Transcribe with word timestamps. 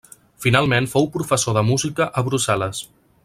Finalment 0.45 0.87
fou 0.93 1.07
professor 1.17 1.57
de 1.59 1.65
música 1.69 2.09
a 2.09 2.25
Brussel·les. 2.31 2.85